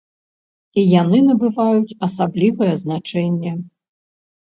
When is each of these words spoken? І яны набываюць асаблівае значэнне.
І 0.81 0.85
яны 1.01 1.19
набываюць 1.27 1.97
асаблівае 2.09 2.73
значэнне. 2.83 3.51